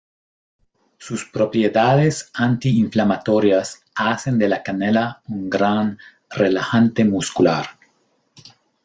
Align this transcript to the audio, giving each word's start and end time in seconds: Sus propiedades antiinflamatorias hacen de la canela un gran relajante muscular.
Sus 0.97 1.25
propiedades 1.25 2.31
antiinflamatorias 2.33 3.83
hacen 3.93 4.39
de 4.39 4.47
la 4.49 4.63
canela 4.63 5.21
un 5.27 5.47
gran 5.47 5.99
relajante 6.27 7.05
muscular. 7.05 7.67